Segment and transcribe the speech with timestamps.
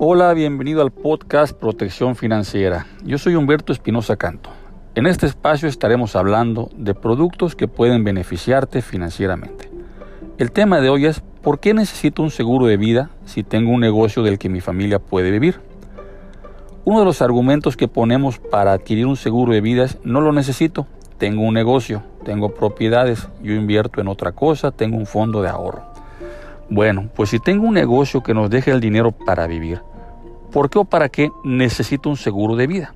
[0.00, 2.86] Hola, bienvenido al podcast Protección Financiera.
[3.02, 4.48] Yo soy Humberto Espinosa Canto.
[4.94, 9.68] En este espacio estaremos hablando de productos que pueden beneficiarte financieramente.
[10.38, 13.80] El tema de hoy es ¿por qué necesito un seguro de vida si tengo un
[13.80, 15.60] negocio del que mi familia puede vivir?
[16.84, 20.30] Uno de los argumentos que ponemos para adquirir un seguro de vida es no lo
[20.30, 20.86] necesito,
[21.18, 25.88] tengo un negocio, tengo propiedades, yo invierto en otra cosa, tengo un fondo de ahorro.
[26.70, 29.80] Bueno, pues si tengo un negocio que nos deje el dinero para vivir,
[30.52, 32.92] ¿por qué o para qué necesito un seguro de vida?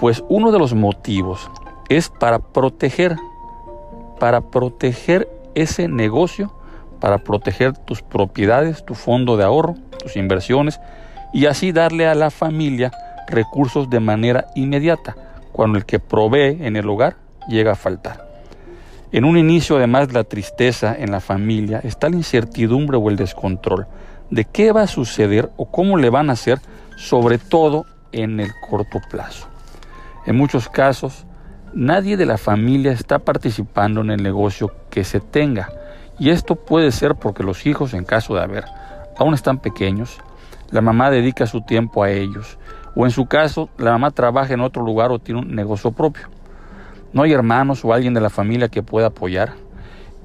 [0.00, 1.50] Pues uno de los motivos
[1.88, 3.16] es para proteger,
[4.18, 6.52] para proteger ese negocio,
[7.00, 10.80] para proteger tus propiedades, tu fondo de ahorro, tus inversiones
[11.32, 12.92] y así darle a la familia
[13.28, 15.16] recursos de manera inmediata
[15.52, 17.16] cuando el que provee en el hogar
[17.48, 18.28] llega a faltar.
[19.12, 23.86] En un inicio, además, la tristeza en la familia está la incertidumbre o el descontrol
[24.30, 26.60] de qué va a suceder o cómo le van a hacer,
[26.96, 29.48] sobre todo en el corto plazo.
[30.26, 31.26] En muchos casos,
[31.74, 35.70] nadie de la familia está participando en el negocio que se tenga,
[36.18, 38.64] y esto puede ser porque los hijos, en caso de haber,
[39.18, 40.18] aún están pequeños,
[40.70, 42.58] la mamá dedica su tiempo a ellos,
[42.94, 46.28] o en su caso, la mamá trabaja en otro lugar o tiene un negocio propio.
[47.12, 49.54] No hay hermanos o alguien de la familia que pueda apoyar.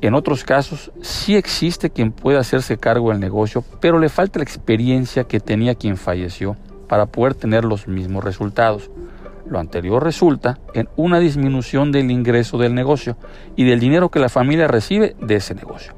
[0.00, 4.44] En otros casos, sí existe quien pueda hacerse cargo del negocio, pero le falta la
[4.44, 6.56] experiencia que tenía quien falleció
[6.88, 8.90] para poder tener los mismos resultados.
[9.48, 13.16] Lo anterior resulta en una disminución del ingreso del negocio
[13.56, 15.94] y del dinero que la familia recibe de ese negocio.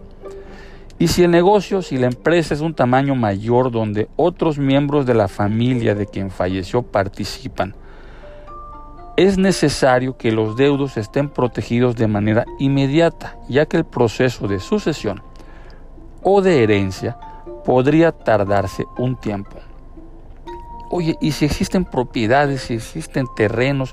[0.98, 5.14] Y si el negocio, si la empresa es un tamaño mayor donde otros miembros de
[5.14, 7.74] la familia de quien falleció participan,
[9.20, 14.60] es necesario que los deudos estén protegidos de manera inmediata, ya que el proceso de
[14.60, 15.22] sucesión
[16.22, 17.18] o de herencia
[17.62, 19.58] podría tardarse un tiempo.
[20.90, 23.92] Oye, y si existen propiedades, si existen terrenos,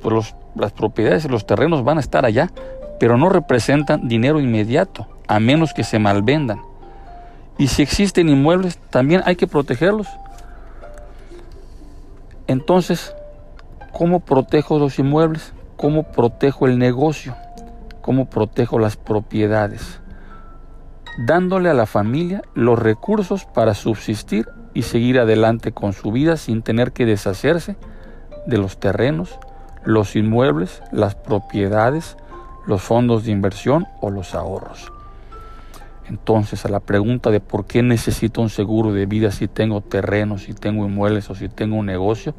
[0.00, 2.52] pues las propiedades y los terrenos van a estar allá,
[3.00, 6.62] pero no representan dinero inmediato a menos que se malvendan.
[7.58, 10.06] Y si existen inmuebles, también hay que protegerlos.
[12.46, 13.16] Entonces,
[13.94, 15.54] ¿cómo protejo los inmuebles?
[15.76, 17.34] ¿Cómo protejo el negocio?
[18.02, 20.00] ¿Cómo protejo las propiedades?
[21.26, 26.62] Dándole a la familia los recursos para subsistir y seguir adelante con su vida sin
[26.62, 27.76] tener que deshacerse
[28.46, 29.38] de los terrenos,
[29.84, 32.16] los inmuebles, las propiedades,
[32.66, 34.92] los fondos de inversión o los ahorros.
[36.08, 40.42] Entonces, a la pregunta de por qué necesito un seguro de vida si tengo terrenos,
[40.42, 42.34] si tengo inmuebles o si tengo un negocio,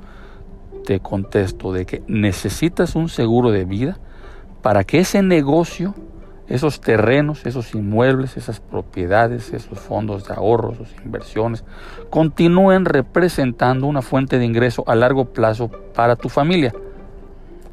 [0.85, 3.97] te contesto de que necesitas un seguro de vida
[4.61, 5.93] para que ese negocio,
[6.47, 11.63] esos terrenos, esos inmuebles, esas propiedades, esos fondos de ahorros, esas inversiones,
[12.09, 16.73] continúen representando una fuente de ingreso a largo plazo para tu familia.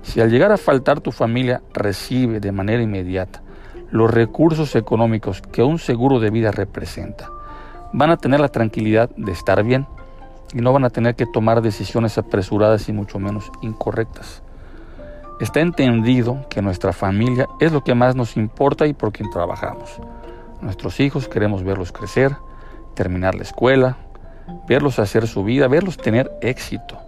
[0.02, 3.42] Si al llegar a faltar tu familia recibe de manera inmediata
[3.90, 7.28] los recursos económicos que un seguro de vida representa,
[7.92, 9.86] van a tener la tranquilidad de estar bien
[10.52, 14.42] y no van a tener que tomar decisiones apresuradas y mucho menos incorrectas.
[15.40, 19.98] Está entendido que nuestra familia es lo que más nos importa y por quien trabajamos.
[20.60, 22.36] Nuestros hijos queremos verlos crecer,
[22.94, 23.96] terminar la escuela,
[24.68, 26.98] verlos hacer su vida, verlos tener éxito.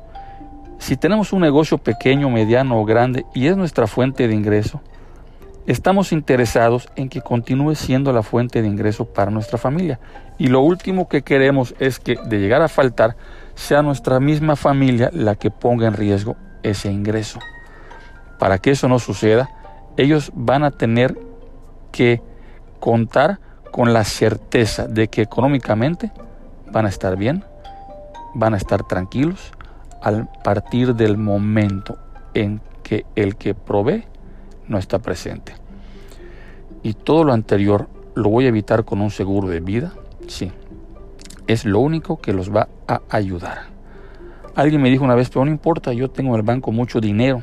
[0.78, 4.80] Si tenemos un negocio pequeño, mediano o grande y es nuestra fuente de ingreso,
[5.66, 9.98] Estamos interesados en que continúe siendo la fuente de ingreso para nuestra familia.
[10.36, 13.16] Y lo último que queremos es que de llegar a faltar
[13.54, 17.38] sea nuestra misma familia la que ponga en riesgo ese ingreso.
[18.38, 19.48] Para que eso no suceda,
[19.96, 21.18] ellos van a tener
[21.92, 22.20] que
[22.78, 23.38] contar
[23.70, 26.12] con la certeza de que económicamente
[26.70, 27.42] van a estar bien,
[28.34, 29.52] van a estar tranquilos
[30.02, 31.96] al partir del momento
[32.34, 34.04] en que el que provee
[34.68, 35.54] no está presente.
[36.82, 39.92] Y todo lo anterior lo voy a evitar con un seguro de vida,
[40.26, 40.52] sí.
[41.46, 43.74] Es lo único que los va a ayudar.
[44.54, 47.42] Alguien me dijo una vez, pero no importa, yo tengo en el banco mucho dinero.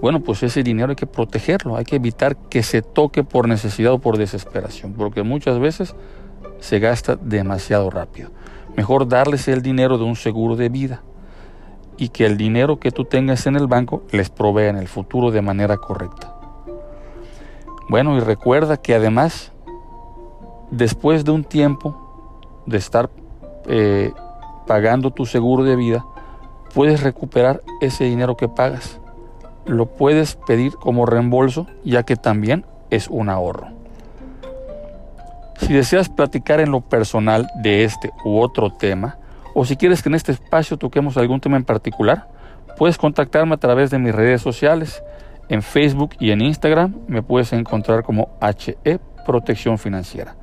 [0.00, 3.92] Bueno, pues ese dinero hay que protegerlo, hay que evitar que se toque por necesidad
[3.92, 5.94] o por desesperación, porque muchas veces
[6.60, 8.30] se gasta demasiado rápido.
[8.76, 11.02] Mejor darles el dinero de un seguro de vida
[11.96, 15.30] y que el dinero que tú tengas en el banco les provea en el futuro
[15.30, 16.31] de manera correcta.
[17.92, 19.52] Bueno, y recuerda que además,
[20.70, 21.94] después de un tiempo
[22.64, 23.10] de estar
[23.68, 24.14] eh,
[24.66, 26.02] pagando tu seguro de vida,
[26.72, 28.98] puedes recuperar ese dinero que pagas.
[29.66, 33.66] Lo puedes pedir como reembolso, ya que también es un ahorro.
[35.58, 39.18] Si deseas platicar en lo personal de este u otro tema,
[39.52, 42.26] O si quieres que en este espacio toquemos algún tema en particular,
[42.78, 45.02] puedes contactarme a través de mis redes sociales.
[45.52, 50.34] En Facebook y en Instagram me puedes encontrar como HE Protección Financiera.